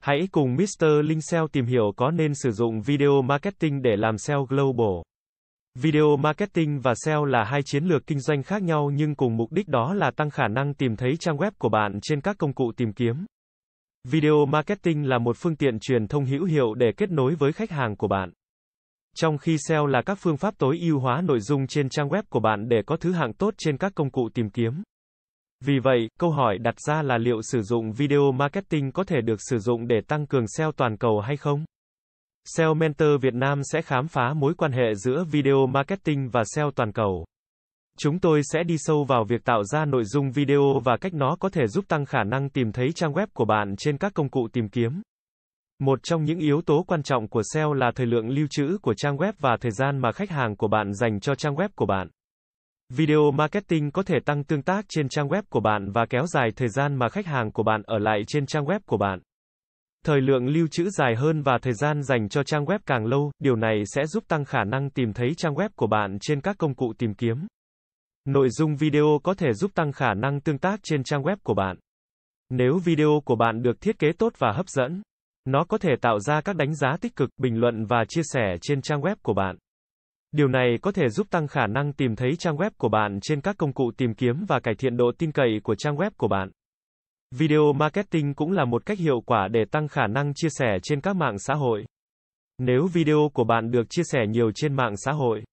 [0.00, 0.84] Hãy cùng Mr.
[1.04, 5.02] Linh SEO tìm hiểu có nên sử dụng video marketing để làm SEO global.
[5.74, 9.52] Video marketing và SEO là hai chiến lược kinh doanh khác nhau nhưng cùng mục
[9.52, 12.52] đích đó là tăng khả năng tìm thấy trang web của bạn trên các công
[12.52, 13.26] cụ tìm kiếm.
[14.08, 17.70] Video marketing là một phương tiện truyền thông hữu hiệu để kết nối với khách
[17.70, 18.30] hàng của bạn.
[19.16, 22.22] Trong khi SEO là các phương pháp tối ưu hóa nội dung trên trang web
[22.28, 24.82] của bạn để có thứ hạng tốt trên các công cụ tìm kiếm.
[25.64, 29.40] Vì vậy, câu hỏi đặt ra là liệu sử dụng video marketing có thể được
[29.40, 31.64] sử dụng để tăng cường SEO toàn cầu hay không?
[32.44, 36.70] SEO Mentor Việt Nam sẽ khám phá mối quan hệ giữa video marketing và SEO
[36.70, 37.24] toàn cầu.
[37.98, 41.36] Chúng tôi sẽ đi sâu vào việc tạo ra nội dung video và cách nó
[41.40, 44.28] có thể giúp tăng khả năng tìm thấy trang web của bạn trên các công
[44.28, 45.02] cụ tìm kiếm.
[45.78, 48.94] Một trong những yếu tố quan trọng của SEO là thời lượng lưu trữ của
[48.94, 51.86] trang web và thời gian mà khách hàng của bạn dành cho trang web của
[51.86, 52.08] bạn.
[52.94, 56.50] Video marketing có thể tăng tương tác trên trang web của bạn và kéo dài
[56.56, 59.18] thời gian mà khách hàng của bạn ở lại trên trang web của bạn.
[60.04, 63.32] Thời lượng lưu trữ dài hơn và thời gian dành cho trang web càng lâu,
[63.38, 66.58] điều này sẽ giúp tăng khả năng tìm thấy trang web của bạn trên các
[66.58, 67.46] công cụ tìm kiếm.
[68.24, 71.54] Nội dung video có thể giúp tăng khả năng tương tác trên trang web của
[71.54, 71.76] bạn.
[72.50, 75.02] Nếu video của bạn được thiết kế tốt và hấp dẫn,
[75.44, 78.56] nó có thể tạo ra các đánh giá tích cực, bình luận và chia sẻ
[78.62, 79.56] trên trang web của bạn.
[80.32, 83.40] Điều này có thể giúp tăng khả năng tìm thấy trang web của bạn trên
[83.40, 86.28] các công cụ tìm kiếm và cải thiện độ tin cậy của trang web của
[86.28, 86.50] bạn.
[87.36, 91.00] Video marketing cũng là một cách hiệu quả để tăng khả năng chia sẻ trên
[91.00, 91.84] các mạng xã hội.
[92.58, 95.44] Nếu video của bạn được chia sẻ nhiều trên mạng xã hội,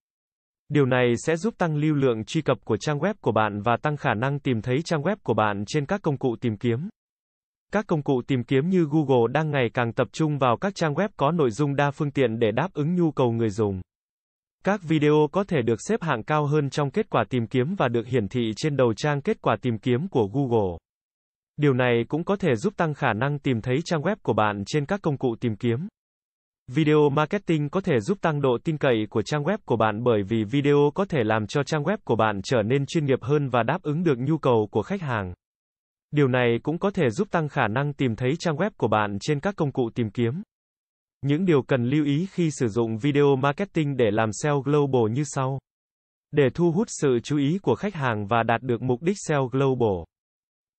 [0.70, 3.78] điều này sẽ giúp tăng lưu lượng truy cập của trang web của bạn và
[3.82, 6.90] tăng khả năng tìm thấy trang web của bạn trên các công cụ tìm kiếm.
[7.72, 10.94] Các công cụ tìm kiếm như Google đang ngày càng tập trung vào các trang
[10.94, 13.82] web có nội dung đa phương tiện để đáp ứng nhu cầu người dùng.
[14.66, 17.88] Các video có thể được xếp hạng cao hơn trong kết quả tìm kiếm và
[17.88, 20.78] được hiển thị trên đầu trang kết quả tìm kiếm của Google.
[21.58, 24.64] Điều này cũng có thể giúp tăng khả năng tìm thấy trang web của bạn
[24.66, 25.88] trên các công cụ tìm kiếm.
[26.68, 30.24] Video marketing có thể giúp tăng độ tin cậy của trang web của bạn bởi
[30.24, 33.50] vì video có thể làm cho trang web của bạn trở nên chuyên nghiệp hơn
[33.50, 35.34] và đáp ứng được nhu cầu của khách hàng.
[36.12, 39.18] Điều này cũng có thể giúp tăng khả năng tìm thấy trang web của bạn
[39.22, 40.42] trên các công cụ tìm kiếm.
[41.22, 45.24] Những điều cần lưu ý khi sử dụng video marketing để làm SEO global như
[45.26, 45.60] sau.
[46.32, 49.48] Để thu hút sự chú ý của khách hàng và đạt được mục đích SEO
[49.48, 50.04] global,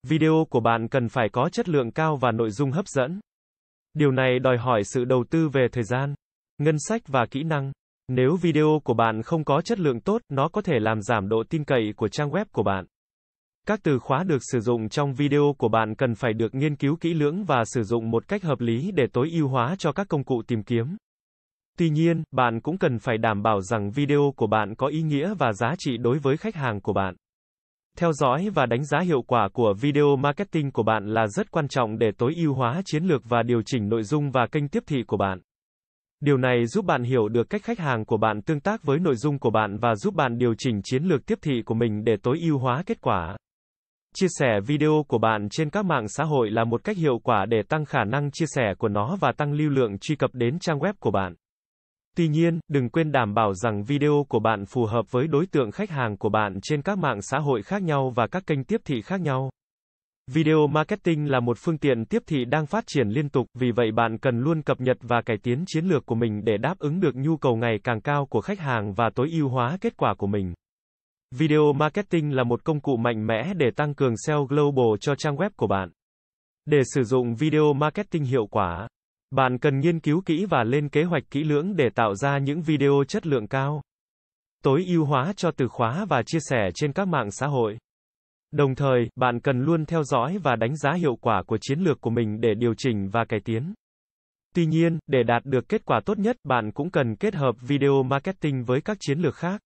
[0.09, 3.21] video của bạn cần phải có chất lượng cao và nội dung hấp dẫn.
[3.95, 6.15] Điều này đòi hỏi sự đầu tư về thời gian,
[6.59, 7.73] ngân sách và kỹ năng.
[8.09, 11.43] Nếu video của bạn không có chất lượng tốt, nó có thể làm giảm độ
[11.51, 12.87] tin cậy của trang web của bạn.
[13.66, 16.97] Các từ khóa được sử dụng trong video của bạn cần phải được nghiên cứu
[16.97, 20.09] kỹ lưỡng và sử dụng một cách hợp lý để tối ưu hóa cho các
[20.09, 20.97] công cụ tìm kiếm.
[21.78, 25.34] Tuy nhiên, bạn cũng cần phải đảm bảo rằng video của bạn có ý nghĩa
[25.34, 27.15] và giá trị đối với khách hàng của bạn.
[27.99, 31.69] Theo dõi và đánh giá hiệu quả của video marketing của bạn là rất quan
[31.69, 34.82] trọng để tối ưu hóa chiến lược và điều chỉnh nội dung và kênh tiếp
[34.87, 35.41] thị của bạn.
[36.21, 39.16] Điều này giúp bạn hiểu được cách khách hàng của bạn tương tác với nội
[39.16, 42.16] dung của bạn và giúp bạn điều chỉnh chiến lược tiếp thị của mình để
[42.22, 43.37] tối ưu hóa kết quả.
[44.19, 47.47] Chia sẻ video của bạn trên các mạng xã hội là một cách hiệu quả
[47.47, 50.59] để tăng khả năng chia sẻ của nó và tăng lưu lượng truy cập đến
[50.59, 51.34] trang web của bạn.
[52.16, 55.71] Tuy nhiên, đừng quên đảm bảo rằng video của bạn phù hợp với đối tượng
[55.71, 58.81] khách hàng của bạn trên các mạng xã hội khác nhau và các kênh tiếp
[58.84, 59.50] thị khác nhau.
[60.32, 63.93] Video marketing là một phương tiện tiếp thị đang phát triển liên tục, vì vậy
[63.93, 67.00] bạn cần luôn cập nhật và cải tiến chiến lược của mình để đáp ứng
[67.00, 70.15] được nhu cầu ngày càng cao của khách hàng và tối ưu hóa kết quả
[70.19, 70.55] của mình.
[71.31, 75.37] Video marketing là một công cụ mạnh mẽ để tăng cường SEO global cho trang
[75.37, 75.91] web của bạn.
[76.66, 78.88] Để sử dụng video marketing hiệu quả,
[79.31, 82.62] bạn cần nghiên cứu kỹ và lên kế hoạch kỹ lưỡng để tạo ra những
[82.62, 83.82] video chất lượng cao.
[84.64, 87.78] Tối ưu hóa cho từ khóa và chia sẻ trên các mạng xã hội.
[88.53, 92.00] Đồng thời, bạn cần luôn theo dõi và đánh giá hiệu quả của chiến lược
[92.00, 93.75] của mình để điều chỉnh và cải tiến.
[94.54, 98.03] Tuy nhiên, để đạt được kết quả tốt nhất, bạn cũng cần kết hợp video
[98.03, 99.60] marketing với các chiến lược khác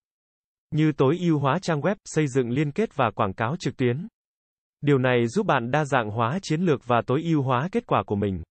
[0.70, 4.08] như tối ưu hóa trang web, xây dựng liên kết và quảng cáo trực tuyến.
[4.80, 8.02] Điều này giúp bạn đa dạng hóa chiến lược và tối ưu hóa kết quả
[8.02, 8.42] của mình.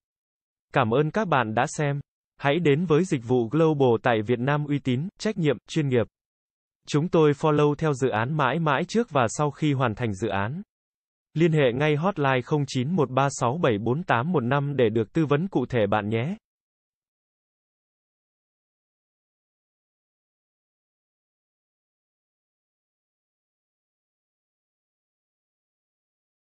[0.73, 1.99] Cảm ơn các bạn đã xem.
[2.37, 6.07] Hãy đến với dịch vụ Global tại Việt Nam uy tín, trách nhiệm, chuyên nghiệp.
[6.87, 10.27] Chúng tôi follow theo dự án mãi mãi trước và sau khi hoàn thành dự
[10.27, 10.61] án.
[11.33, 16.35] Liên hệ ngay hotline 0913674815 để được tư vấn cụ thể bạn nhé.